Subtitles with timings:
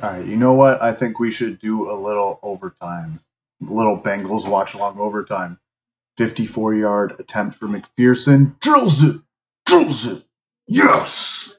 [0.00, 0.80] All right, you know what?
[0.80, 3.18] I think we should do a little overtime.
[3.68, 5.58] A little Bengals watch along overtime.
[6.18, 8.58] 54 yard attempt for McPherson.
[8.60, 9.20] Drills it!
[9.66, 10.22] Drills it!
[10.68, 11.56] Yes!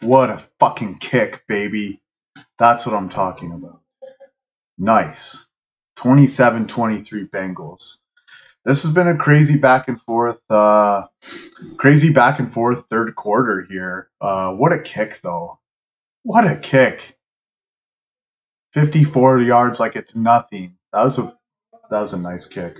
[0.00, 2.00] What a fucking kick, baby.
[2.58, 3.80] That's what I'm talking about.
[4.76, 5.46] Nice.
[5.96, 7.98] 27 23 Bengals.
[8.64, 11.06] This has been a crazy back and forth, uh,
[11.76, 14.08] crazy back and forth third quarter here.
[14.20, 15.58] Uh, what a kick, though.
[16.24, 17.17] What a kick.
[18.78, 20.76] 54 yards like it's nothing.
[20.92, 21.36] That was a
[21.90, 22.78] that was a nice kick.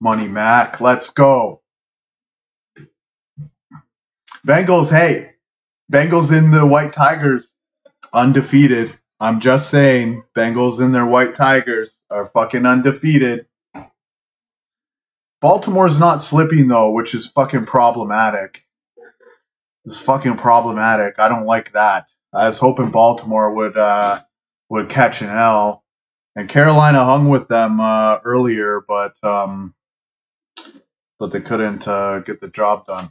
[0.00, 1.62] Money Mac, let's go.
[4.46, 5.32] Bengals, hey.
[5.92, 7.50] Bengals in the White Tigers,
[8.12, 8.96] undefeated.
[9.20, 13.46] I'm just saying, Bengals and their White Tigers are fucking undefeated.
[15.40, 18.64] Baltimore's not slipping though, which is fucking problematic.
[19.84, 21.18] It's fucking problematic.
[21.18, 22.08] I don't like that.
[22.34, 24.22] I was hoping Baltimore would uh,
[24.70, 25.84] would catch an L,
[26.36, 29.74] and Carolina hung with them uh, earlier, but um,
[31.18, 33.10] but they couldn't uh, get the job done.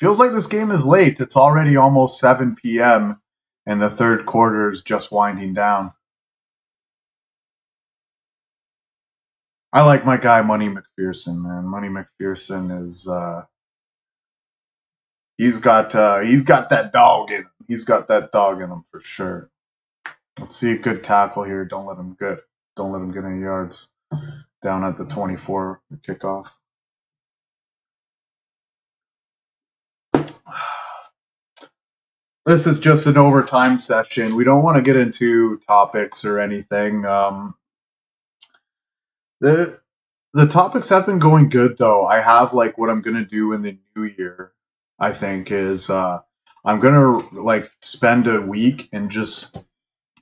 [0.00, 1.20] Feels like this game is late.
[1.20, 3.20] It's already almost 7 p.m.
[3.66, 5.92] and the third quarter is just winding down.
[9.72, 11.66] I like my guy Money McPherson, man.
[11.66, 13.44] Money McPherson is uh,
[15.40, 17.50] he's got uh, he's got that dog in him.
[17.66, 19.50] He's got that dog in him for sure.
[20.38, 21.64] Let's see a good tackle here.
[21.64, 22.40] Don't let him get
[22.76, 23.88] don't let him get any yards
[24.62, 26.48] down at the 24 kickoff.
[32.44, 34.34] This is just an overtime session.
[34.34, 37.04] We don't want to get into topics or anything.
[37.06, 37.54] Um,
[39.40, 39.80] the
[40.34, 42.06] the topics have been going good though.
[42.06, 44.52] I have like what I'm gonna do in the new year.
[45.00, 46.20] I think is uh,
[46.64, 49.56] I'm gonna like spend a week and just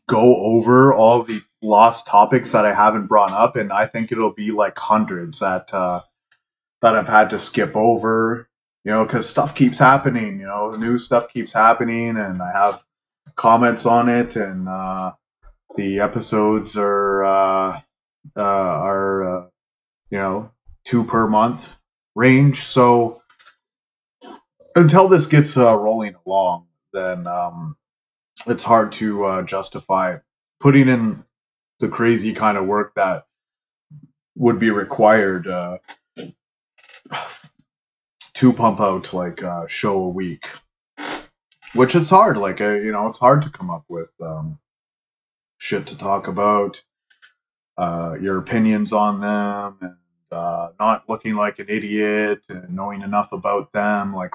[0.08, 4.32] go over all the lost topics that I haven't brought up, and I think it'll
[4.32, 6.02] be like hundreds that uh,
[6.80, 8.48] that I've had to skip over.
[8.84, 10.40] You know, because stuff keeps happening.
[10.40, 12.82] You know, new stuff keeps happening, and I have
[13.36, 15.12] comments on it, and uh,
[15.76, 17.80] the episodes are uh,
[18.36, 19.46] uh, are uh,
[20.10, 20.50] you know
[20.84, 21.70] two per month
[22.14, 22.62] range.
[22.64, 23.22] So
[24.78, 27.76] until this gets uh, rolling along, then um,
[28.46, 30.18] it's hard to uh, justify
[30.60, 31.24] putting in
[31.80, 33.26] the crazy kind of work that
[34.36, 35.78] would be required uh,
[38.34, 40.48] to pump out like a show a week,
[41.74, 42.36] which it's hard.
[42.38, 44.58] Like uh, you know, it's hard to come up with um,
[45.58, 46.82] shit to talk about,
[47.78, 49.97] uh, your opinions on them, and
[50.30, 54.14] uh, not looking like an idiot and knowing enough about them.
[54.14, 54.32] Like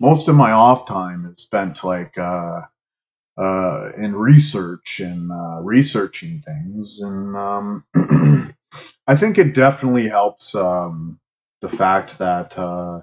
[0.00, 2.62] most of my off time is spent like uh,
[3.38, 7.84] uh, in research and uh, researching things, and um,
[9.06, 11.20] I think it definitely helps um,
[11.60, 13.02] the fact that uh,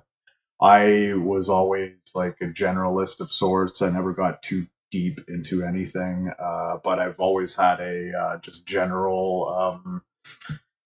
[0.61, 3.81] I was always like a generalist of sorts.
[3.81, 8.65] I never got too deep into anything, uh, but I've always had a uh, just
[8.65, 10.01] general um,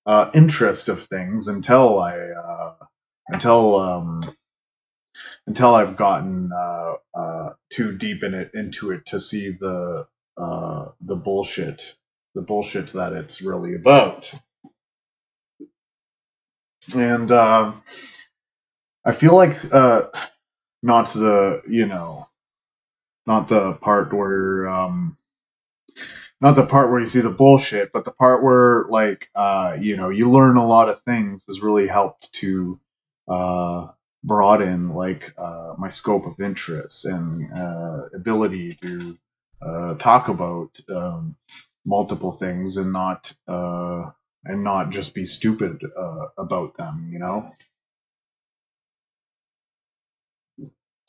[0.08, 2.76] uh, interest of things until I uh,
[3.30, 4.36] until um,
[5.48, 10.08] until I've gotten uh, uh, too deep in it into it to see the
[10.38, 11.96] uh, the bullshit
[12.36, 14.32] the bullshit that it's really about.
[16.96, 17.74] And uh,
[19.06, 20.08] I feel like uh,
[20.84, 22.30] not the you know
[23.28, 25.17] not the part where um,
[26.42, 29.98] not the part where you see the bullshit, but the part where like uh, you
[29.98, 32.80] know you learn a lot of things has really helped to
[33.28, 33.88] uh,
[34.24, 39.18] broaden like uh, my scope of interest and uh, ability to
[39.62, 41.36] uh, talk about um,
[41.86, 44.10] multiple things and not uh,
[44.46, 45.82] and not just be stupid
[46.38, 47.52] about them, you know.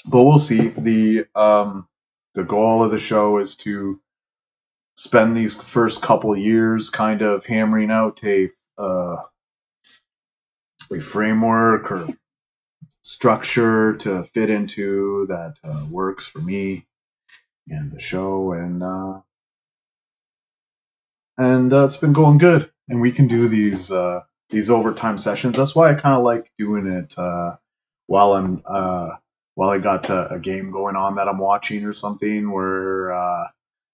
[0.07, 0.69] But we'll see.
[0.69, 1.89] the um,
[2.35, 4.01] The goal of the show is to
[4.99, 9.17] spend these first couple years kind of hammering out a uh,
[10.91, 12.09] a framework or
[13.03, 16.85] structure to fit into that uh, works for me
[17.69, 19.21] and the show and uh,
[21.39, 22.71] and uh, it's been going good.
[22.89, 25.57] And we can do these uh, these overtime sessions.
[25.57, 27.57] That's why i kind of like doing it uh,
[28.07, 29.11] while i'm uh,
[29.55, 33.13] while i got a game going on that i'm watching or something where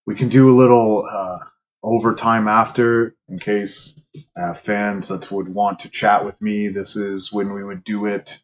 [0.06, 1.39] we can do a little uh,
[1.83, 3.95] overtime after in case
[4.37, 6.69] uh, fans that would want to chat with me.
[6.69, 8.39] This is when we would do it.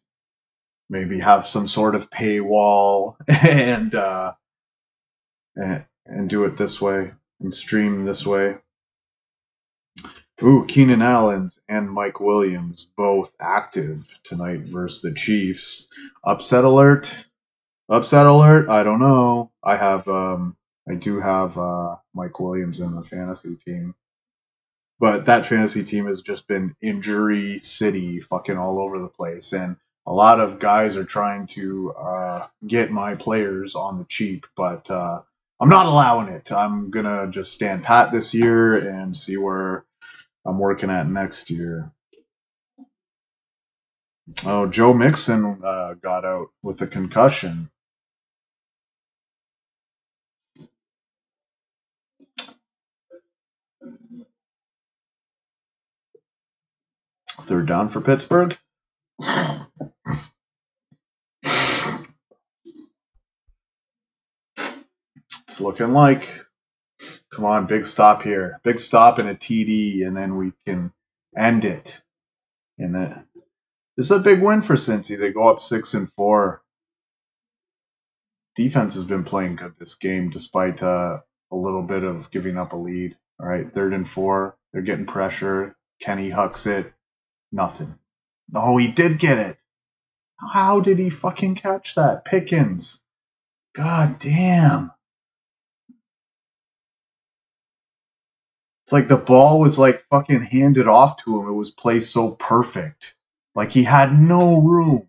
[0.90, 4.34] maybe have some sort of paywall and uh,
[5.56, 8.56] and, and do it this way and stream this way.
[10.42, 15.88] Ooh, Keenan Allen's and Mike Williams both active tonight versus the Chiefs.
[16.24, 17.14] Upset alert.
[17.88, 18.68] Upset alert.
[18.68, 19.52] I don't know.
[19.64, 20.56] I have um
[20.90, 23.94] I do have uh Mike Williams in the fantasy team.
[24.98, 29.76] But that fantasy team has just been injury city fucking all over the place and
[30.06, 34.90] a lot of guys are trying to uh, get my players on the cheap, but
[34.90, 35.20] uh,
[35.60, 36.50] I'm not allowing it.
[36.50, 39.84] I'm gonna just stand pat this year and see where
[40.44, 41.92] I'm working at next year.
[44.44, 47.70] Oh, Joe Mixon uh, got out with a concussion.
[57.42, 58.56] Third down for Pittsburgh.
[65.48, 66.28] It's looking like.
[67.30, 68.60] Come on, big stop here.
[68.64, 70.92] Big stop and a TD, and then we can
[71.36, 72.00] end it.
[72.78, 73.24] And then
[73.96, 75.18] this is a big win for Cincy.
[75.18, 76.62] They go up six and four.
[78.56, 81.20] Defense has been playing good this game, despite uh,
[81.50, 83.16] a little bit of giving up a lead.
[83.38, 84.56] All right, third and four.
[84.72, 85.76] They're getting pressure.
[86.00, 86.92] Kenny hucks it.
[87.52, 87.96] Nothing.
[88.54, 89.58] Oh, he did get it.
[90.38, 92.24] How did he fucking catch that?
[92.24, 93.02] Pickens.
[93.74, 94.92] God damn.
[98.84, 101.48] It's like the ball was like fucking handed off to him.
[101.48, 103.14] It was placed so perfect.
[103.54, 105.08] Like he had no room.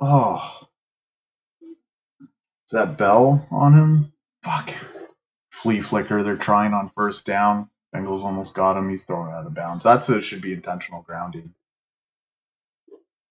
[0.00, 0.68] Oh.
[2.68, 4.12] Is that Bell on him?
[4.42, 4.70] Fuck.
[5.64, 6.22] Flea flicker.
[6.22, 7.70] They're trying on first down.
[7.94, 8.90] Bengals almost got him.
[8.90, 9.82] He's thrown out of bounds.
[9.82, 11.54] That's a should be intentional grounding.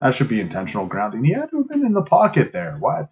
[0.00, 1.22] That should be intentional grounding.
[1.22, 2.76] He had to have been in the pocket there.
[2.80, 3.08] What?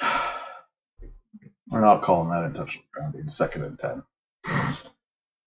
[1.68, 3.28] We're not calling that intentional grounding.
[3.28, 4.02] Second and 10.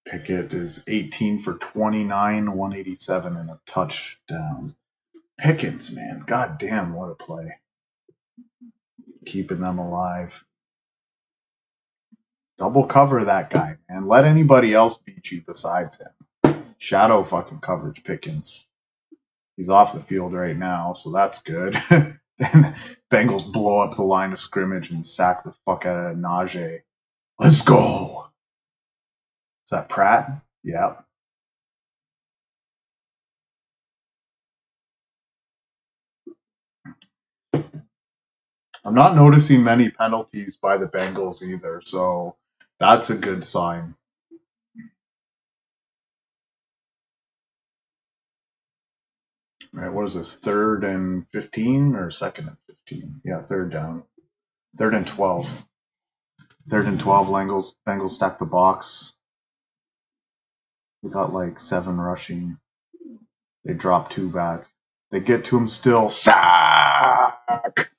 [0.06, 4.76] Pickett is 18 for 29, 187, and a touchdown.
[5.40, 6.24] Pickens, man.
[6.28, 7.58] God damn, what a play.
[9.26, 10.46] Keeping them alive.
[12.58, 14.08] Double cover that guy, man.
[14.08, 16.64] Let anybody else beat you besides him.
[16.80, 18.66] Shadow fucking coverage, Pickens.
[19.58, 21.78] He's off the field right now, so that's good.
[22.40, 22.76] And
[23.12, 26.82] Bengals blow up the line of scrimmage and sack the fuck out of Najee.
[27.40, 28.28] Let's go.
[29.66, 30.42] Is that Pratt?
[30.64, 31.06] Yep.
[38.86, 42.36] I'm not noticing many penalties by the Bengals either, so
[42.80, 43.96] that's a good sign.
[49.74, 50.36] Right, what is this?
[50.38, 53.22] Third and 15 or second and 15?
[53.26, 54.04] Yeah, third down.
[54.78, 55.50] Third and 12.
[56.70, 59.14] Third and 12, Bengals, Bengals stack the box.
[61.04, 62.58] We got like seven rushing.
[63.66, 64.66] They drop two back.
[65.12, 66.10] They get to him still.
[66.10, 67.92] Sack!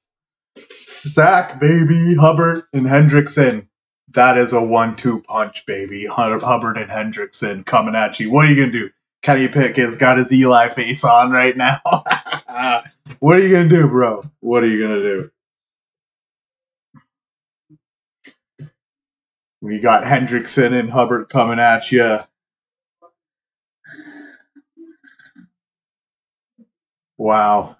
[0.87, 2.17] Sack, baby.
[2.17, 3.69] Hubbard and Hendrickson.
[4.13, 6.07] That is a one two punch, baby.
[6.07, 8.31] Hubbard and Hendrickson coming at you.
[8.31, 8.91] What are you to do?
[9.23, 11.81] Kenny Pickett's got his Eli face on right now.
[13.19, 14.25] what are you gonna do, bro?
[14.41, 15.31] What are you gonna do?
[19.61, 22.19] We got Hendrickson and Hubbard coming at you.
[27.19, 27.77] Wow.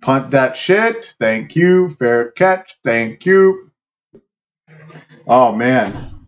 [0.00, 1.14] Punt that shit.
[1.18, 1.88] Thank you.
[1.88, 2.78] Fair catch.
[2.84, 3.70] Thank you.
[5.26, 6.26] Oh man.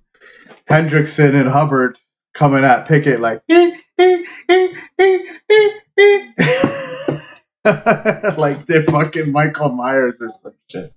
[0.68, 1.98] Hendrickson and Hubbard
[2.34, 4.68] coming at Pickett like eh, eh, eh,
[8.36, 10.94] like they're fucking Michael Myers or some shit.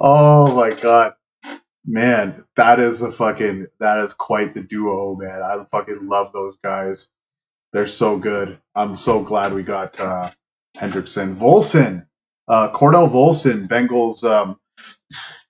[0.00, 1.14] Oh my god.
[1.86, 5.42] Man, that is a fucking that is quite the duo, man.
[5.42, 7.08] I fucking love those guys.
[7.72, 8.58] They're so good.
[8.74, 10.30] I'm so glad we got uh
[10.76, 11.36] Hendrickson.
[11.36, 12.06] Volson.
[12.48, 14.58] Uh Cordell Volson, Bengals um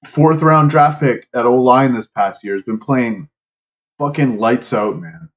[0.07, 3.29] fourth round draft pick at O line this past year, has been playing
[3.99, 5.31] fucking lights out, man.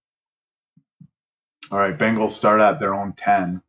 [1.71, 3.61] All right, Bengals start at their own 10.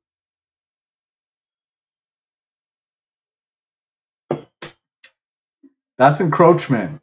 [5.99, 7.01] That's encroachment.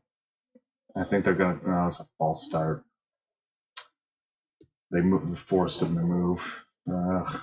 [0.96, 2.84] I think they're going to, no, it's a false start.
[4.92, 5.02] They
[5.36, 6.66] forced him to move.
[6.92, 7.42] Ugh.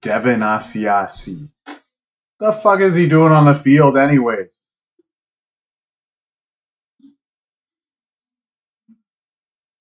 [0.00, 1.48] Devin Asiasi.
[2.40, 4.48] The fuck is he doing on the field, anyways?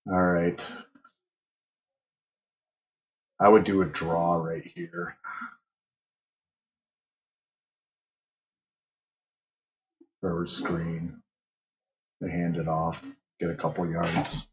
[0.07, 0.65] All right.
[3.39, 5.17] I would do a draw right here.
[10.23, 11.21] Or screen.
[12.21, 13.05] They hand it off,
[13.39, 14.47] get a couple yards.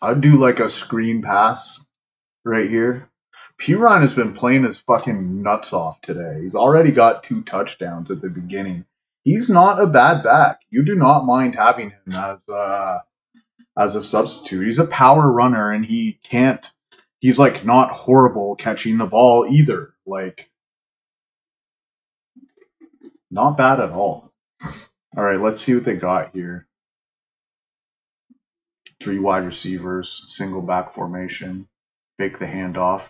[0.00, 1.80] I'd do like a screen pass
[2.44, 3.10] right here.
[3.60, 6.40] Perine has been playing his fucking nuts off today.
[6.42, 8.84] He's already got two touchdowns at the beginning.
[9.24, 10.60] He's not a bad back.
[10.70, 13.02] You do not mind having him as a,
[13.76, 14.64] as a substitute.
[14.64, 16.70] He's a power runner and he can't.
[17.18, 19.94] He's like not horrible catching the ball either.
[20.06, 20.48] Like
[23.30, 24.32] not bad at all.
[25.16, 26.67] All right, let's see what they got here.
[29.00, 31.68] Three wide receivers, single back formation,
[32.18, 33.08] fake the handoff,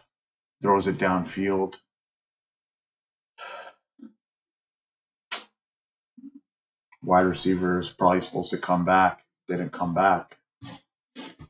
[0.60, 1.76] throws it downfield.
[7.02, 9.24] Wide receivers probably supposed to come back.
[9.46, 10.36] Didn't come back.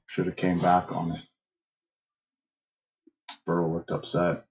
[0.07, 1.23] Should have came back on it.
[3.45, 4.45] Burrow looked upset.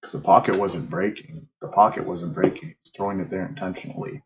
[0.00, 1.48] Because the pocket wasn't breaking.
[1.62, 2.74] The pocket wasn't breaking.
[2.82, 4.22] He's throwing it there intentionally.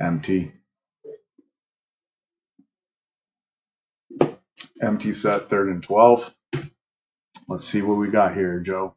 [0.00, 0.52] Empty.
[4.82, 6.34] Empty set, third and 12.
[7.48, 8.94] Let's see what we got here, Joe.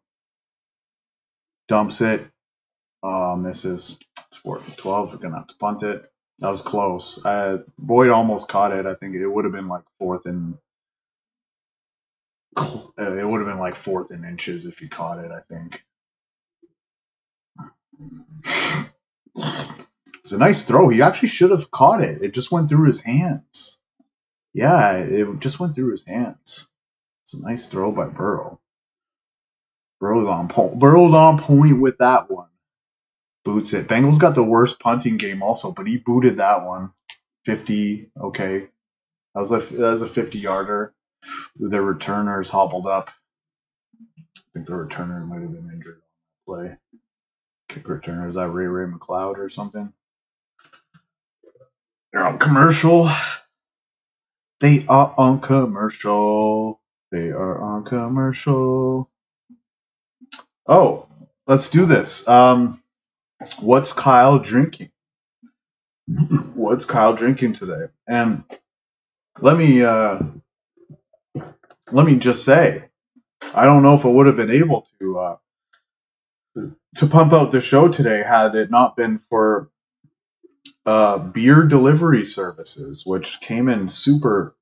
[1.68, 2.28] Dumps it.
[3.04, 3.98] Uh, misses.
[4.28, 5.12] It's fourth and 12.
[5.14, 6.12] We're going to have to punt it.
[6.40, 7.24] That was close.
[7.24, 8.86] Uh, Boyd almost caught it.
[8.86, 10.58] I think it would have been like fourth and.
[12.58, 15.84] Uh, it would have been like fourth in inches if he caught it, I think.
[20.20, 20.90] It's a nice throw.
[20.90, 22.22] He actually should have caught it.
[22.22, 23.78] It just went through his hands.
[24.54, 26.68] Yeah, it just went through his hands.
[27.24, 28.60] It's a nice throw by Burrow.
[30.00, 30.80] Burrow's on point.
[30.80, 32.48] Burrow's on point with that one.
[33.46, 33.88] Boots it.
[33.88, 36.92] Bengals got the worst punting game also, but he booted that one.
[37.46, 38.68] 50, okay.
[39.36, 40.94] That was a, that was a 50 yarder.
[41.58, 43.10] The returners hobbled up.
[44.38, 46.78] I think the returner might have been injured on that play.
[47.70, 48.28] Kick returner.
[48.28, 49.94] Is that Ray Ray McLeod or something?
[52.14, 53.10] They're on commercial.
[54.62, 56.82] They are on commercial.
[57.12, 59.10] They are on commercial.
[60.68, 61.08] Oh,
[61.48, 62.28] let's do this.
[62.28, 62.84] Um,
[63.60, 64.92] what's Kyle drinking?
[66.56, 67.88] what's Kyle drinking today?
[68.08, 68.44] And
[69.42, 70.20] let me uh,
[71.92, 72.86] let me just say,
[73.54, 75.38] I don't know if I would have been able to uh,
[76.96, 79.70] to pump out the show today had it not been for
[80.90, 84.56] uh, beer delivery services, which came in super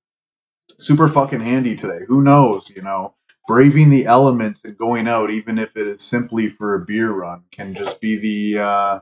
[0.77, 2.05] super fucking handy today.
[2.07, 3.15] Who knows, you know,
[3.47, 7.43] braving the elements and going out, even if it is simply for a beer run,
[7.51, 8.99] can just be the uh,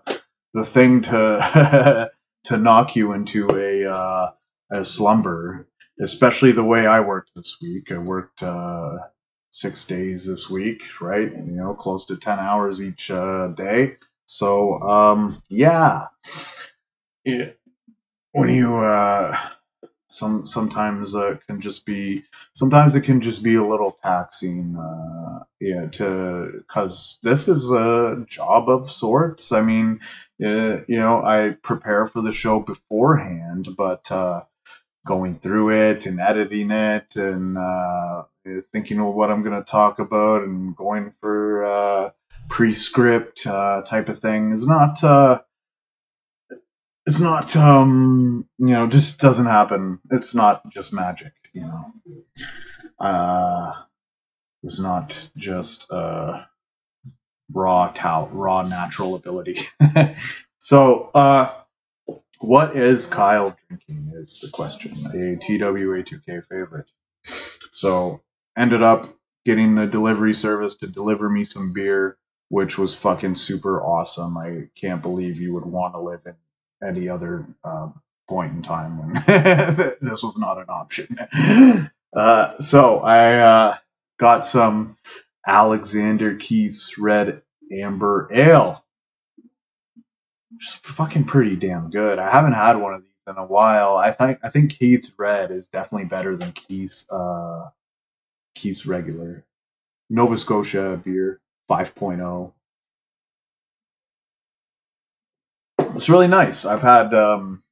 [0.53, 2.11] the thing to
[2.45, 4.31] to knock you into a uh,
[4.71, 5.67] a slumber.
[5.99, 7.91] Especially the way I worked this week.
[7.91, 8.97] I worked uh,
[9.51, 11.31] six days this week, right?
[11.31, 13.97] You know, close to ten hours each uh, day.
[14.27, 16.07] So um, yeah,
[17.25, 17.59] it,
[18.33, 19.37] when you uh,
[20.09, 25.43] some sometimes uh, can just be sometimes it can just be a little taxing uh
[25.59, 29.51] yeah to because this is a job of sorts.
[29.51, 29.99] I mean
[30.43, 34.41] uh, you know i prepare for the show beforehand but uh
[35.05, 38.23] going through it and editing it and uh
[38.71, 42.09] thinking of what i'm going to talk about and going for uh
[42.49, 45.39] pre-script uh type of thing is not uh
[47.05, 49.99] it's not um you know just doesn't happen.
[50.11, 51.93] It's not just magic you know?
[52.99, 53.73] Uh
[54.63, 56.45] it's not just uh
[57.51, 59.59] raw talent raw natural ability.
[60.59, 61.53] So uh
[62.39, 65.05] what is kyle drinking is the question.
[65.07, 66.91] A twa2k favorite.
[67.71, 68.21] So
[68.57, 69.13] ended up
[69.45, 72.17] getting the delivery service to deliver me some beer
[72.49, 74.37] which was fucking super awesome.
[74.37, 76.35] I can't believe you would want to live in
[76.85, 77.89] any other uh,
[78.27, 79.23] point in time when
[80.01, 81.17] this was not an option.
[82.15, 83.77] Uh, so I uh,
[84.17, 84.97] got some
[85.45, 88.85] Alexander Keith's Red Amber Ale.
[90.57, 92.17] Just fucking pretty damn good.
[92.17, 93.97] I haven't had one of these in a while.
[93.97, 97.69] I think I think Keith's Red is definitely better than Keith's uh,
[98.55, 99.43] Keith's regular.
[100.09, 102.53] Nova Scotia beer 5.0.
[105.95, 106.65] It's really nice.
[106.65, 107.63] I've had um,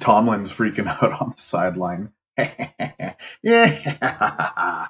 [0.00, 2.12] Tomlin's freaking out on the sideline.
[3.42, 4.88] yeah.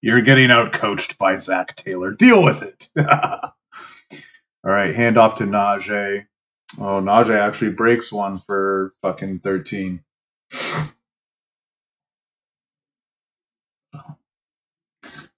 [0.00, 2.12] You're getting out coached by Zac Taylor.
[2.12, 2.88] Deal with it.
[2.98, 3.52] All
[4.64, 6.26] right, hand off to Najee.
[6.78, 10.02] Oh, Najee actually breaks one for fucking 13.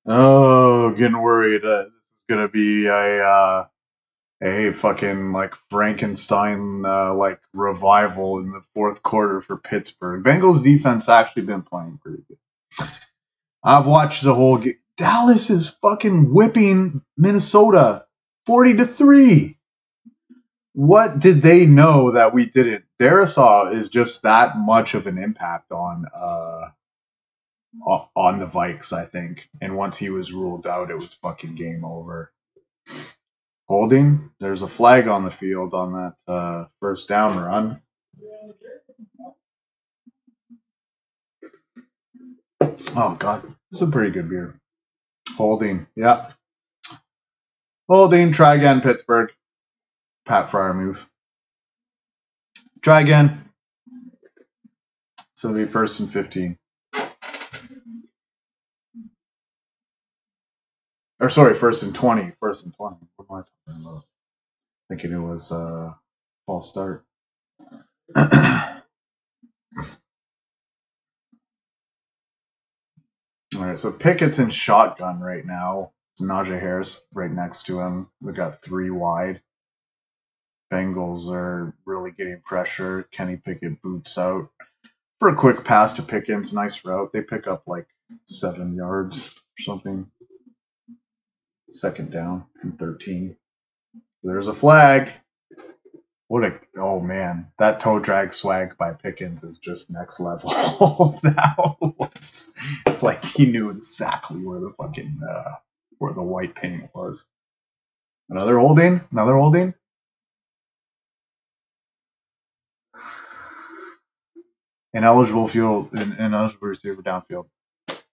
[0.05, 1.65] Oh, getting worried.
[1.65, 3.67] Uh, this is gonna be a uh,
[4.43, 10.25] a fucking like Frankenstein uh, like revival in the fourth quarter for Pittsburgh.
[10.25, 12.39] Bengals defense actually been playing pretty good.
[13.63, 14.79] I've watched the whole game.
[14.97, 18.07] Dallas is fucking whipping Minnesota
[18.47, 19.59] 40 to 3.
[20.75, 22.85] What did they know that we didn't?
[23.01, 26.69] Darrisaw is just that much of an impact on uh
[28.15, 29.49] on the Vikes, I think.
[29.61, 32.33] And once he was ruled out, it was fucking game over.
[33.73, 37.81] Holding, there's a flag on the field on that uh, first down run.
[42.95, 44.61] Oh god, is a pretty good beer.
[45.39, 46.33] Holding, yeah.
[47.89, 49.31] Holding, try again, Pittsburgh.
[50.27, 51.01] Pat Freiermuth.
[52.83, 53.43] Try again.
[55.35, 56.59] So it'll be first and 15.
[61.23, 62.33] Or sorry, first and 20.
[62.41, 62.97] First and 20.
[63.15, 64.05] What am I talking about?
[64.89, 65.95] Thinking it was uh,
[66.47, 67.05] false start.
[68.17, 68.27] All
[73.55, 75.93] right, so Pickett's in shotgun right now.
[76.21, 78.09] Najee Harris right next to him.
[78.21, 79.43] They got three wide.
[80.73, 83.05] Bengals are really getting pressure.
[83.13, 84.49] Kenny Pickett boots out
[85.21, 86.53] for a quick pass to Pickens.
[86.53, 87.13] Nice route.
[87.13, 87.87] They pick up like
[88.27, 90.11] seven yards or something.
[91.73, 93.37] Second down and 13.
[94.23, 95.11] There's a flag.
[96.29, 100.51] What a oh man, that toe drag swag by Pickens is just next level.
[101.23, 102.53] that was
[103.03, 105.57] like he knew exactly where the fucking uh,
[105.99, 107.27] where the white paint was.
[108.31, 109.75] Another holding, another holding.
[114.95, 117.47] Ineligible field, ineligible receiver downfield.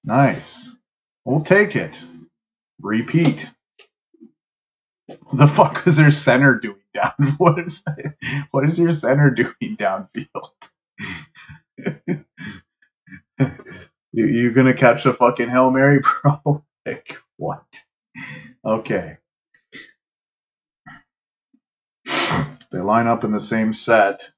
[0.04, 0.76] Nice.
[1.26, 2.04] We'll take it.
[2.82, 3.50] Repeat.
[5.24, 7.14] What the fuck is their center doing down?
[7.38, 7.84] What is
[8.52, 10.52] what is your center doing downfield?
[13.40, 16.64] you you gonna catch a fucking hail mary, bro?
[16.86, 17.66] like what?
[18.66, 19.18] Okay.
[22.72, 24.32] They line up in the same set.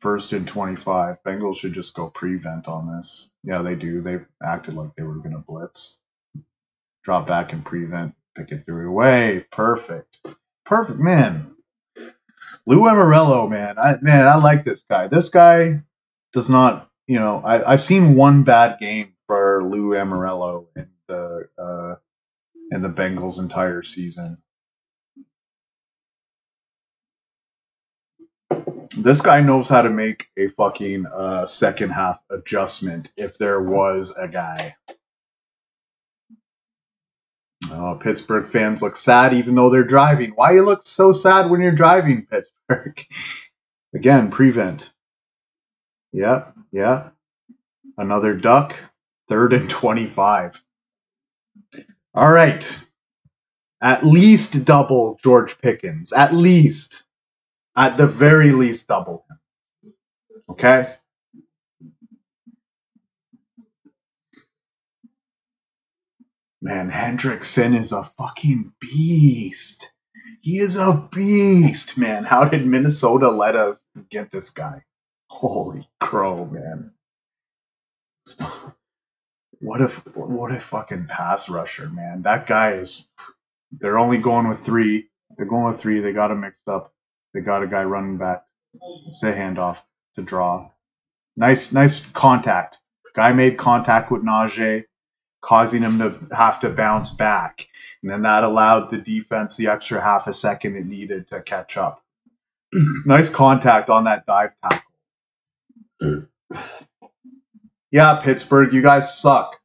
[0.00, 1.22] First and 25.
[1.24, 3.30] Bengals should just go prevent on this.
[3.44, 4.00] Yeah, they do.
[4.00, 6.00] They acted like they were going to blitz.
[7.04, 8.14] Drop back and prevent.
[8.36, 9.46] Pickett through away.
[9.50, 10.18] Perfect.
[10.64, 10.98] Perfect.
[11.00, 11.52] Man.
[12.66, 13.78] Lou Anarumo, man.
[13.78, 15.08] I man, I like this guy.
[15.08, 15.82] This guy
[16.32, 21.48] does not, you know, I, I've seen one bad game for Lou Anarumo in the
[21.58, 21.96] uh,
[22.70, 24.38] in the Bengals entire season.
[28.96, 34.14] This guy knows how to make a fucking uh, second half adjustment if there was
[34.16, 34.76] a guy.
[37.74, 40.32] Oh, Pittsburgh fans look sad even though they're driving.
[40.32, 43.02] Why you look so sad when you're driving, Pittsburgh?
[43.94, 44.92] Again, prevent.
[46.12, 47.10] Yeah, yeah.
[47.96, 48.76] Another duck.
[49.28, 50.62] Third and 25.
[52.14, 52.78] All right.
[53.80, 56.12] At least double George Pickens.
[56.12, 57.04] At least.
[57.74, 59.38] At the very least, double him.
[60.50, 60.94] Okay?
[66.64, 69.92] Man, Hendrickson is a fucking beast.
[70.42, 72.22] He is a beast, man.
[72.22, 74.84] How did Minnesota let us get this guy?
[75.26, 76.92] Holy crow, man.
[79.60, 82.22] What if what a fucking pass rusher, man.
[82.22, 83.08] That guy is
[83.72, 85.08] they're only going with three.
[85.36, 85.98] They're going with three.
[85.98, 86.92] They got him mixed up.
[87.34, 88.44] They got a guy running back.
[89.08, 89.82] It's a handoff
[90.14, 90.70] to draw.
[91.36, 92.78] Nice, nice contact.
[93.16, 94.84] Guy made contact with Najee
[95.42, 97.66] causing him to have to bounce back.
[98.02, 101.76] And then that allowed the defense the extra half a second it needed to catch
[101.76, 102.02] up.
[103.04, 104.82] nice contact on that dive tackle.
[107.90, 109.58] yeah, Pittsburgh, you guys suck.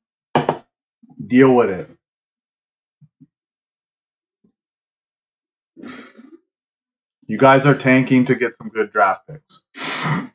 [1.26, 1.90] Deal with it.
[7.28, 9.62] You guys are tanking to get some good draft picks.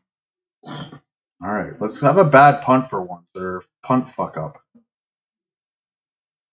[0.64, 4.62] All right, let's have a bad punt for once, or punt fuck up.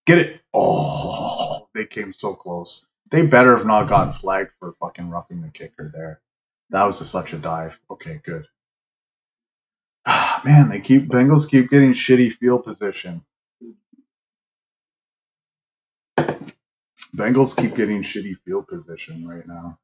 [0.09, 0.41] Get it?
[0.55, 2.83] Oh, they came so close.
[3.11, 6.19] They better have not gotten flagged for fucking roughing the kicker there.
[6.71, 7.79] That was a, such a dive.
[7.91, 8.47] Okay, good.
[10.43, 13.23] Man, they keep Bengals keep getting shitty field position.
[17.15, 19.77] Bengals keep getting shitty field position right now.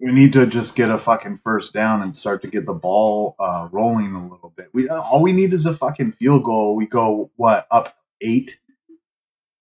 [0.00, 3.36] We need to just get a fucking first down and start to get the ball
[3.38, 4.70] uh, rolling a little bit.
[4.72, 6.74] We all we need is a fucking field goal.
[6.76, 8.58] We go what up eight?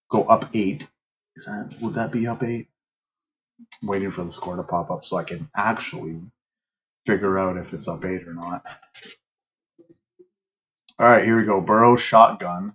[0.09, 0.87] Go up eight.
[1.35, 2.69] Is that would that be up eight?
[3.81, 6.21] I'm waiting for the score to pop up so I can actually
[7.05, 8.65] figure out if it's up eight or not.
[10.99, 11.61] All right, here we go.
[11.61, 12.73] Burrow shotgun.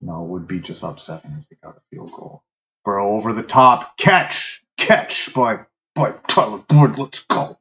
[0.00, 2.42] No, it would be just up seven if they got a field goal.
[2.84, 3.96] Burrow over the top.
[3.98, 4.64] Catch!
[4.78, 5.60] Catch by,
[5.94, 6.98] by Tyler Boyd.
[6.98, 7.58] Let's go.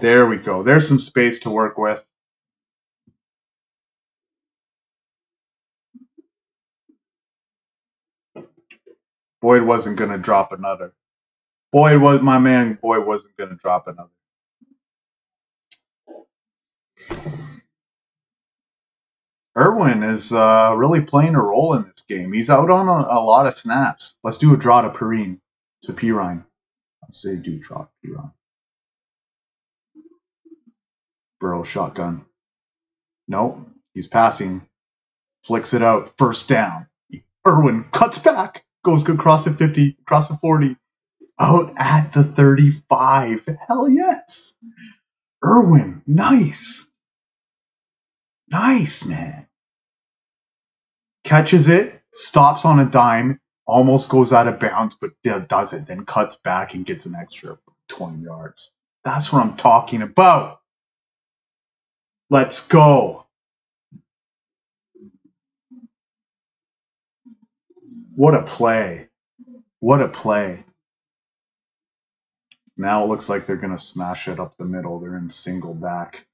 [0.00, 0.62] There we go.
[0.62, 2.06] There's some space to work with.
[9.42, 10.92] Boyd wasn't to drop another.
[11.72, 12.78] Boyd was my man.
[12.80, 14.10] Boyd wasn't to drop another.
[19.56, 22.32] Irwin is uh, really playing a role in this game.
[22.32, 24.16] He's out on a, a lot of snaps.
[24.24, 25.38] Let's do a draw to Perine,
[25.82, 26.44] to Perine.
[27.02, 28.32] Let's say do draw to Perine.
[31.40, 32.24] Burrow shotgun.
[33.28, 34.66] Nope, he's passing.
[35.44, 36.16] Flicks it out.
[36.16, 36.86] First down.
[37.46, 38.64] Irwin cuts back.
[38.84, 40.76] Goes across the 50, across the 40.
[41.38, 43.48] Out at the 35.
[43.66, 44.54] Hell yes.
[45.44, 46.86] Irwin, nice.
[48.54, 49.48] Nice, man.
[51.24, 55.10] Catches it, stops on a dime, almost goes out of bounds, but
[55.48, 58.70] does it, then cuts back and gets an extra 20 yards.
[59.02, 60.60] That's what I'm talking about.
[62.30, 63.26] Let's go.
[68.14, 69.08] What a play.
[69.80, 70.62] What a play.
[72.76, 75.00] Now it looks like they're going to smash it up the middle.
[75.00, 76.24] They're in single back.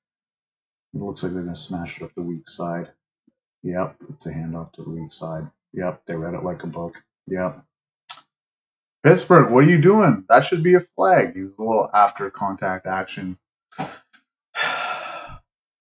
[0.95, 2.91] It looks like they're going to smash it up the weak side.
[3.63, 5.49] Yep, it's a handoff to the weak side.
[5.73, 7.03] Yep, they read it like a book.
[7.27, 7.63] Yep.
[9.03, 10.25] Pittsburgh, what are you doing?
[10.29, 11.35] That should be a flag.
[11.35, 13.39] He's a little after contact action.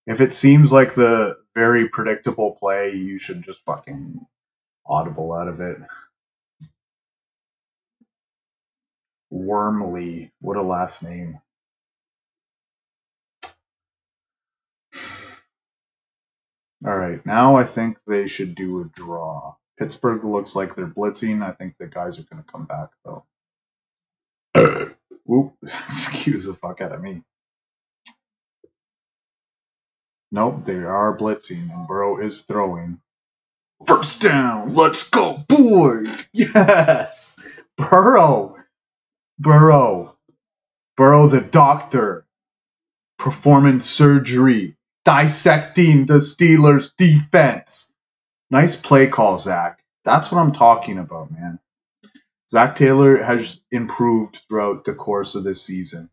[0.06, 4.24] If it seems like the very predictable play, you should just fucking
[4.86, 5.78] audible out of it.
[9.30, 11.40] Wormley, what a last name.
[16.86, 19.54] All right, now I think they should do a draw.
[19.78, 21.42] Pittsburgh looks like they're blitzing.
[21.42, 23.24] I think the guys are going to come back though.
[25.30, 27.22] Oop, excuse the fuck out of me.
[30.32, 33.00] Nope, they are blitzing, and Burrow is throwing.
[33.86, 36.04] First down, let's go, boy!
[36.32, 37.42] Yes!
[37.76, 38.56] Burrow!
[39.38, 40.16] Burrow.
[40.96, 42.26] Burrow the doctor.
[43.18, 44.76] Performance surgery.
[45.04, 47.92] Dissecting the Steelers defense.
[48.50, 49.82] Nice play call, Zac.
[50.04, 51.58] That's what I'm talking about, man.
[52.50, 56.10] Zac Taylor has improved throughout the course of this season.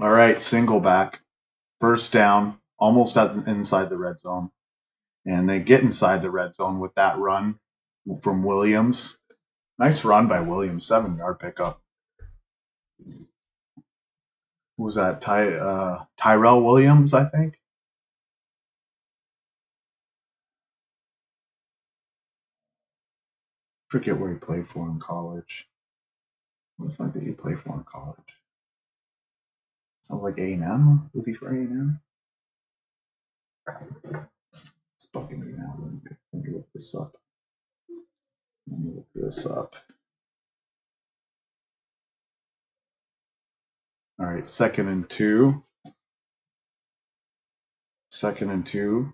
[0.00, 1.20] All right, single back,
[1.80, 4.50] first down, almost at inside the red zone,
[5.26, 7.58] and they get inside the red zone with that run
[8.22, 9.18] from Williams.
[9.78, 11.80] Nice run by Williams, seven yard pickup.
[14.76, 15.20] Who was that?
[15.20, 17.58] Ty, uh, Tyrell Williams, I think.
[23.88, 25.66] Forget where he played for in college.
[26.76, 28.36] What the fuck did he play for in college?
[30.02, 31.10] Sounds like A&M.
[31.12, 32.00] Was he for A&M?
[33.66, 34.39] It's bugging
[35.14, 35.76] me now.
[36.32, 37.12] Let me, look this up.
[38.70, 39.74] Let me look this up.
[44.20, 45.62] All right, second and two.
[48.10, 49.12] Second and two.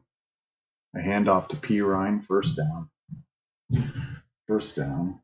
[0.94, 2.90] A handoff to Perine, First down.
[4.46, 5.20] First down.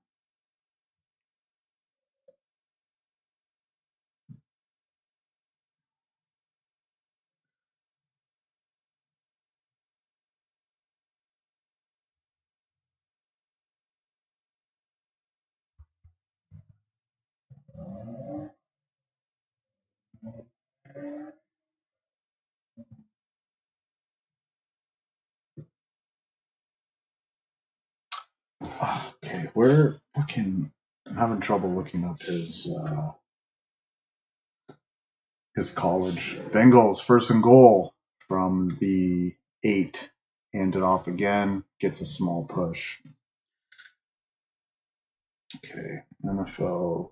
[29.24, 30.70] Okay, where fucking
[31.16, 33.12] having trouble looking up his uh
[35.54, 36.38] his college.
[36.50, 37.94] Bengals first and goal
[38.28, 40.10] from the eight.
[40.52, 41.64] Hand it off again.
[41.80, 42.98] Gets a small push.
[45.56, 47.10] Okay, NFL.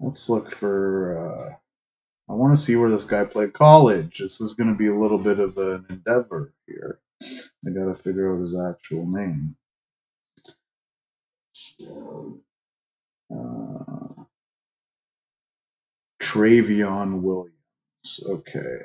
[0.00, 1.50] Let's look for.
[1.50, 1.56] Uh,
[2.28, 4.18] I want to see where this guy played college.
[4.18, 6.98] This is going to be a little bit of an endeavor here.
[7.22, 9.56] I got to figure out his actual name.
[13.32, 14.24] Uh,
[16.22, 18.20] Trayveon Williams.
[18.26, 18.80] Okay.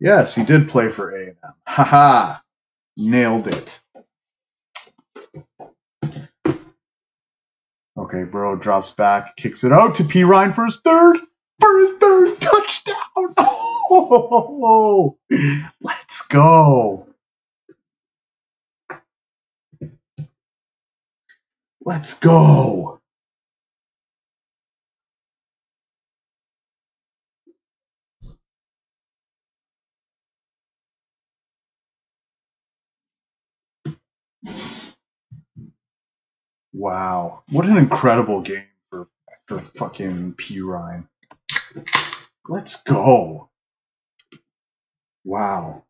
[0.00, 1.36] Yes, he did play for A&M.
[1.66, 2.38] Haha.
[2.96, 3.80] Nailed it.
[8.12, 11.16] Okay, Burrow drops back, kicks it out to Perine for his third,
[11.60, 12.96] for his third touchdown.
[13.38, 15.16] Oh,
[15.80, 17.06] let's go.
[21.84, 22.98] Let's go.
[36.72, 37.42] Wow.
[37.50, 39.08] What an incredible game for
[39.46, 41.08] for fucking Perine.
[42.48, 43.50] Let's go.
[45.24, 45.84] Wow.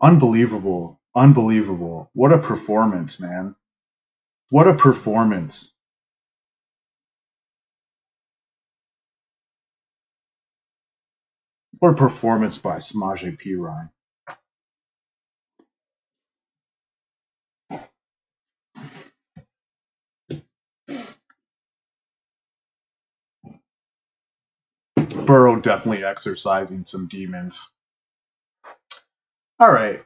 [0.00, 1.00] Unbelievable.
[1.16, 2.10] Unbelievable.
[2.14, 3.56] What a performance, man.
[4.50, 5.72] What a performance.
[11.80, 13.90] What a performance by Samaje Perine.
[25.28, 27.68] Burrow definitely exercising some demons.
[29.60, 30.02] All right.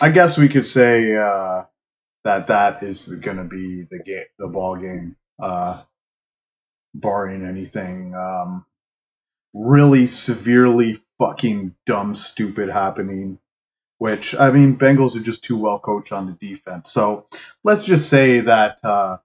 [0.00, 1.64] I guess we could say uh,
[2.22, 5.82] that that is going to be the game, the ball game, uh,
[6.94, 8.64] barring anything um,
[9.52, 13.40] really severely fucking dumb, stupid happening.
[13.98, 16.92] Which I mean, Bengals are just too well coached on the defense.
[16.92, 17.26] So
[17.64, 19.16] let's just say that uh,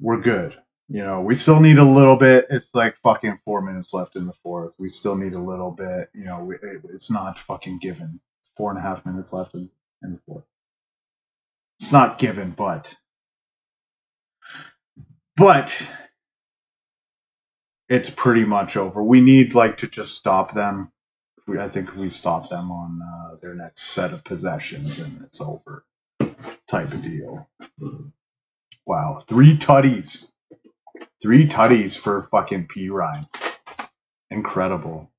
[0.00, 0.56] we're good.
[0.88, 2.46] You know, we still need a little bit.
[2.50, 4.74] It's like fucking four minutes left in the fourth.
[4.78, 6.10] We still need a little bit.
[6.14, 8.20] You know, it, it's not fucking given.
[8.40, 9.70] It's four and a half minutes left in,
[10.02, 10.44] in the fourth.
[11.80, 12.96] It's not given, but
[15.36, 15.82] but
[17.88, 19.02] it's pretty much over.
[19.02, 20.92] We need like to just stop them.
[21.46, 25.40] We, I think we stop them on uh, their next set of possessions, and it's
[25.40, 25.84] over.
[26.68, 27.48] Type of deal.
[28.86, 30.30] Wow, three tutties.
[31.22, 33.26] Three tutties for fucking Perine.
[34.30, 35.10] Incredible.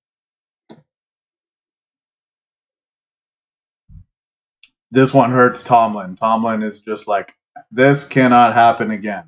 [4.91, 6.15] This one hurts Tomlin.
[6.15, 7.33] Tomlin is just like,
[7.71, 9.25] this cannot happen again.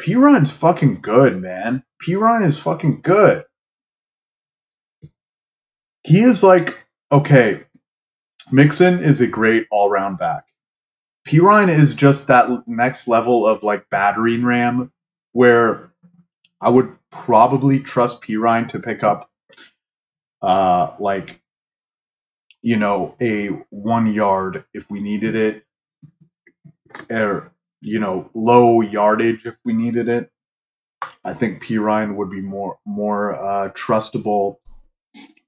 [0.00, 1.84] Perine's fucking good, man.
[2.02, 3.44] Perine is fucking good.
[6.02, 7.64] He is like, okay,
[8.50, 10.44] Mixon is a great all round back.
[11.30, 14.90] Perine is just that next level of like battering ram
[15.30, 15.92] where
[16.60, 19.30] I would probably trust Perine to pick up
[20.42, 21.40] uh like
[22.62, 25.62] you know a one yard if we needed it
[27.08, 30.32] or you know low yardage if we needed it.
[31.24, 34.56] I think Perine would be more more uh, trustable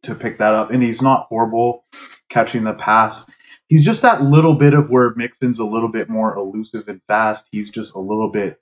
[0.05, 1.85] to pick that up, and he's not horrible
[2.29, 3.29] catching the pass
[3.73, 7.47] he's just that little bit of where Mixon's a little bit more elusive and fast.
[7.51, 8.61] He's just a little bit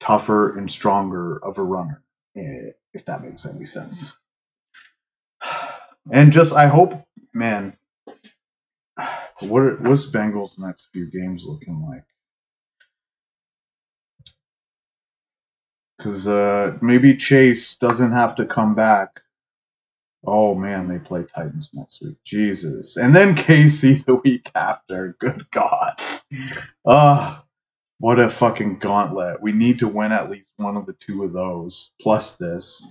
[0.00, 2.02] tougher and stronger of a runner,
[2.36, 4.14] eh, if that makes any sense.
[6.12, 7.02] And just, I hope,
[7.32, 7.74] man,
[9.40, 12.04] what what's Bengals' next few games looking like?
[15.96, 19.22] Because uh, maybe Chase doesn't have to come back
[20.26, 22.16] Oh man, they play Titans next week.
[22.24, 22.96] Jesus.
[22.96, 25.16] And then KC the week after.
[25.18, 26.00] Good God.
[26.86, 27.44] Ah,
[27.98, 29.40] what a fucking gauntlet.
[29.42, 32.86] We need to win at least one of the two of those, plus this.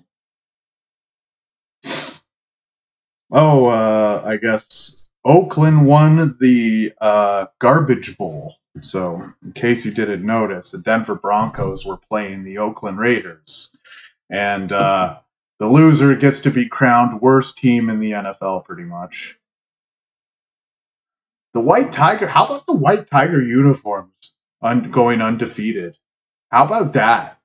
[3.32, 8.56] Oh, uh, I guess Oakland won the uh, Garbage Bowl.
[8.82, 13.70] So, in case you didn't notice, the Denver Broncos were playing the Oakland Raiders.
[14.30, 15.20] And uh,
[15.60, 19.38] the loser gets to be crowned worst team in the NFL, pretty much.
[21.54, 22.28] The White Tiger.
[22.28, 25.98] How about the White Tiger uniforms un- going undefeated?
[26.52, 27.40] How about that?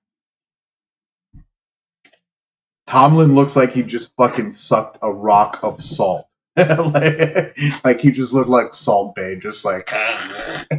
[2.87, 6.27] Tomlin looks like he just fucking sucked a rock of salt.
[6.57, 9.93] like, like, he just looked like Salt Bae, just like.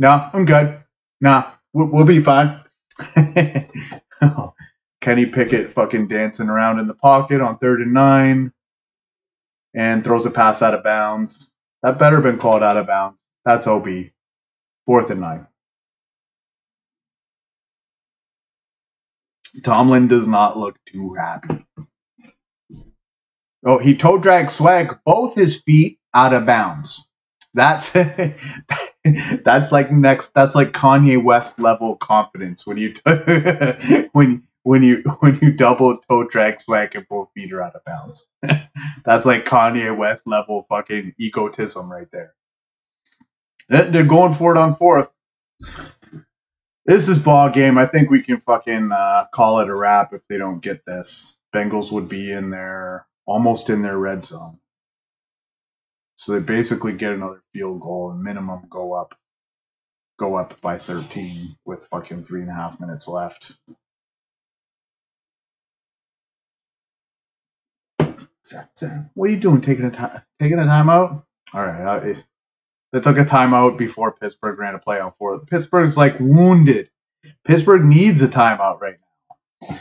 [0.00, 0.82] no, I'm good.
[1.20, 2.60] Nah, We'll, we'll be fine.
[4.20, 4.52] Oh,
[5.08, 8.52] Kenny Pickett fucking dancing around in the pocket on third and nine
[9.72, 11.54] and throws a pass out of bounds.
[11.82, 13.18] That better been called out of bounds.
[13.42, 13.88] That's OB.
[14.84, 15.46] Fourth and nine.
[19.62, 21.64] Tomlin does not look too happy.
[23.64, 27.02] Oh, he toe drag swag both his feet out of bounds.
[27.54, 27.92] That's
[29.42, 30.34] that's like next.
[30.34, 32.92] That's like Kanye West level confidence when you
[34.12, 37.84] when when you when you double toe drag swag and both feet are out of
[37.84, 38.26] bounds.
[39.04, 42.34] that's like Kanye West level fucking egotism right there.
[43.70, 45.10] They're going for it on fourth.
[46.84, 47.76] This is ball game.
[47.76, 51.36] I think we can fucking uh, call it a wrap if they don't get this.
[51.54, 54.58] Bengals would be in there, almost in their red zone.
[56.16, 59.14] So they basically get another field goal and minimum go up,
[60.18, 63.52] go up by 13 with fucking three and a half minutes left.
[69.14, 69.60] What are you doing?
[69.60, 70.22] Taking a time?
[70.40, 71.22] Taking a timeout?
[71.54, 72.24] All right.
[72.92, 75.38] They took a timeout before Pittsburgh ran a play on four.
[75.40, 76.90] Pittsburgh's like wounded.
[77.44, 79.78] Pittsburgh needs a timeout right now.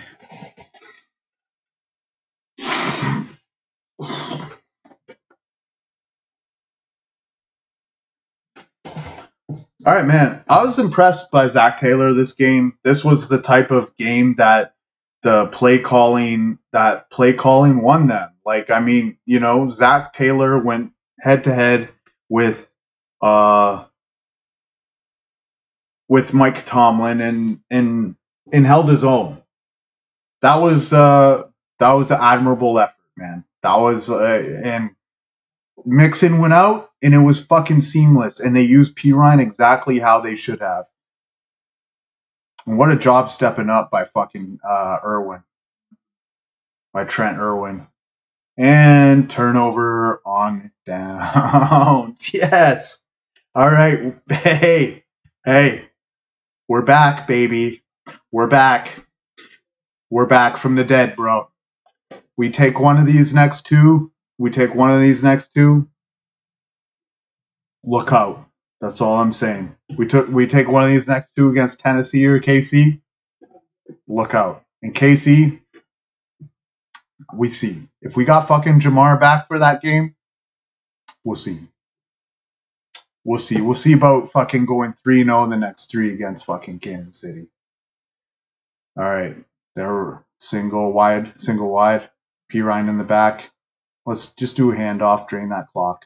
[9.85, 10.43] All right, man.
[10.49, 12.77] I was impressed by Zac Taylor this game.
[12.83, 14.73] This was the type of game that
[15.23, 18.31] the play calling that play calling won them.
[18.47, 21.89] Like, I mean, you know, Zac Taylor went head to head
[22.29, 22.71] with
[23.21, 23.83] uh
[26.07, 28.15] with Mike Tomlin and and
[28.53, 29.41] and held his own.
[30.41, 31.43] That was uh
[31.79, 33.43] that was an admirable effort, man.
[33.63, 34.91] That was uh, and
[35.85, 40.35] Mixon went out and it was fucking seamless and they used Perine exactly how they
[40.35, 40.85] should have.
[42.65, 45.43] And what a job stepping up by fucking uh Irwin.
[46.93, 47.87] By Trent Irwin.
[48.57, 52.15] And turnover on down.
[52.33, 52.99] yes.
[53.53, 54.15] All right.
[54.29, 55.03] Hey,
[55.45, 55.89] hey,
[56.67, 57.83] we're back, baby.
[58.31, 59.05] We're back.
[60.09, 61.49] We're back from the dead, bro.
[62.35, 64.11] We take one of these next two.
[64.37, 65.87] We take one of these next two.
[67.83, 68.47] Look out.
[68.79, 69.75] That's all I'm saying.
[69.97, 73.01] We took we take one of these next two against Tennessee or KC.
[74.07, 74.63] Look out.
[74.81, 75.59] And KC,
[77.33, 77.87] we see.
[78.01, 80.15] If we got fucking Ja'Marr back for that game,
[81.23, 81.59] we'll see.
[83.23, 83.61] We'll see.
[83.61, 87.47] We'll see about fucking going 3 0 in the next three against fucking Kansas City.
[88.97, 89.35] All right.
[89.75, 92.09] They're single wide, single wide.
[92.51, 93.51] Perine in the back.
[94.05, 96.05] Let's just do a handoff, drain that clock.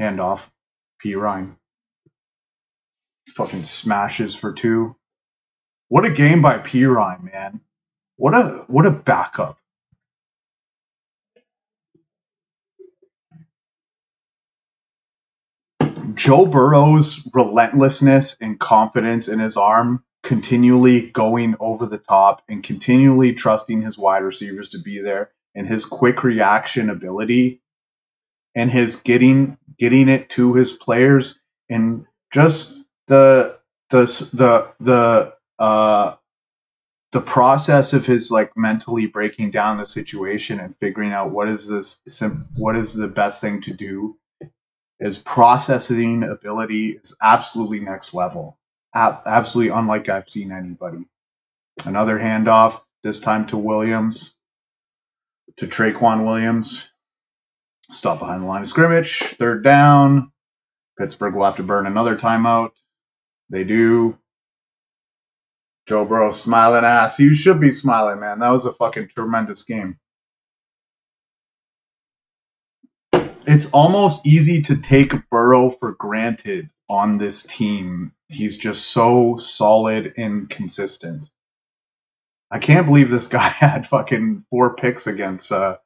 [0.00, 0.42] Handoff.
[1.04, 1.56] Perine.
[3.30, 4.96] Fucking smashes for two.
[5.88, 7.60] What a game by Perine, man.
[8.20, 9.58] What a what a backup.
[16.14, 23.32] Joe Burrow's relentlessness and confidence in his arm, continually going over the top and continually
[23.32, 27.62] trusting his wide receivers to be there, and his quick reaction ability,
[28.54, 32.76] and his getting getting it to his players, and just
[33.08, 33.58] the
[33.90, 34.04] the
[34.34, 36.16] the the uh
[37.12, 41.66] the process of his like mentally breaking down the situation and figuring out what is
[41.66, 42.00] this
[42.56, 44.16] what is the best thing to do
[45.00, 48.58] his processing ability is absolutely next level.
[48.94, 51.06] absolutely unlike I've seen anybody.
[51.86, 54.34] Another handoff, this time to Williams,
[55.56, 56.90] to Trayveon Williams.
[57.90, 59.20] Stop behind the line of scrimmage.
[59.20, 60.32] Third down.
[60.98, 62.72] Pittsburgh will have to burn another timeout.
[63.48, 64.18] They do.
[65.90, 67.18] Joe Burrow smiling ass.
[67.18, 68.38] You should be smiling, man.
[68.38, 69.98] That was a fucking tremendous game.
[73.44, 78.12] it's almost easy to take Burrow for granted on this team.
[78.28, 81.28] He's just so solid and consistent.
[82.52, 85.78] I can't believe this guy had fucking four picks against uh,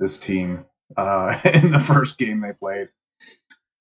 [0.00, 0.64] this team
[0.96, 2.88] uh, in the first game they played.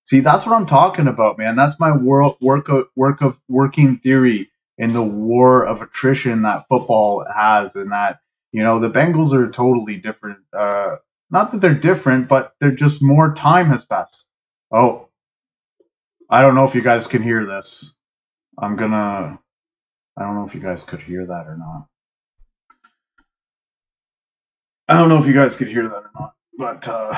[0.04, 1.56] See, that's what I'm talking about, man.
[1.56, 6.66] That's my world work of, work of working theory in the war of attrition that
[6.70, 8.20] football has, and that
[8.52, 10.96] you know the Bengals are totally different uh,
[11.32, 14.26] not that they're different, but they're just more time has passed.
[14.72, 15.08] Oh,
[16.30, 17.94] I don't know if you guys can hear this.
[18.58, 19.40] I'm gonna.
[20.18, 21.88] I don't know if you guys could hear that or not.
[24.90, 27.16] I don't know if you guys could hear that or not, but uh,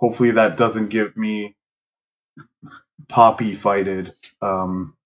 [0.00, 1.56] hopefully that doesn't give me
[3.08, 4.14] poppy fighted.
[4.42, 4.96] Um,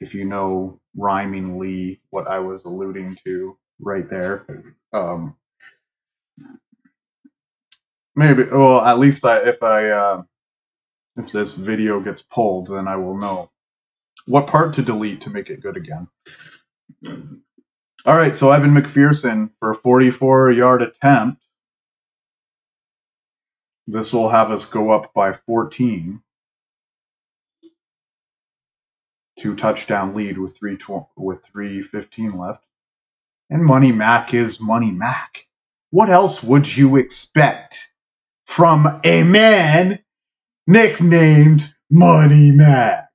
[0.00, 4.46] if you know rhymingly what I was alluding to right there.
[4.92, 5.36] Um,
[8.16, 10.22] maybe, well, at least I, if I, uh,
[11.16, 13.50] if this video gets pulled, then I will know
[14.26, 16.08] what part to delete to make it good again.
[18.06, 21.42] All right, so Evan McPherson for a 44 yard attempt.
[23.86, 26.22] This will have us go up by 14.
[29.38, 32.64] Two touchdown lead with three tw- with 315 left.
[33.48, 35.46] And Money Mac is Money Mac.
[35.90, 37.88] What else would you expect
[38.46, 40.00] from a man
[40.66, 43.08] nicknamed Money Mac?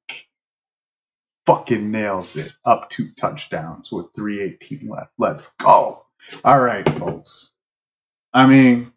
[1.46, 2.54] Fucking nails it.
[2.64, 5.12] Up two touchdowns with 318 left.
[5.18, 6.06] Let's go.
[6.46, 7.52] All right, folks.
[8.34, 8.94] I mean,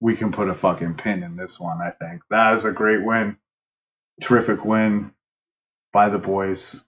[0.00, 2.22] we can put a fucking pin in this one, I think.
[2.30, 3.36] That is a great win.
[4.22, 5.12] Terrific win
[5.92, 6.84] by the boys.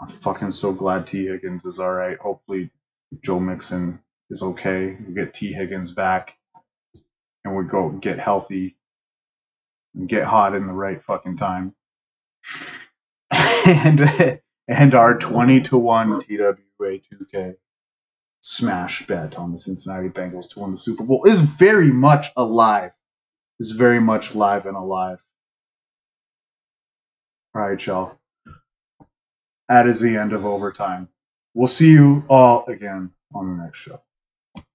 [0.00, 1.26] I'm fucking so glad T.
[1.26, 2.18] Higgins is all right.
[2.18, 2.70] Hopefully,
[3.22, 4.00] Joe Mixon
[4.30, 4.96] is okay.
[5.06, 5.52] We get T.
[5.52, 6.36] Higgins back,
[7.44, 8.76] and we go get healthy
[9.94, 11.74] and get hot in the right fucking time.
[13.30, 17.54] and and our 20 to 1 TWA 2K
[18.40, 22.90] smash bet on the Cincinnati Bengals to win the Super Bowl is very much alive.
[23.60, 25.18] Is very much live and alive.
[27.54, 28.18] All right, y'all.
[29.68, 31.08] That is the end of overtime.
[31.54, 34.02] We'll see you all again on the next show.